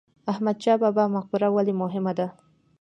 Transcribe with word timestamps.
احمد 0.31 0.57
شاه 0.63 0.77
بابا 0.83 1.03
مقبره 1.15 1.47
ولې 1.55 1.73
مهمه 1.81 2.13
ده؟ 2.19 2.27